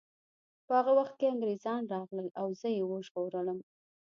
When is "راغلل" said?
1.93-2.27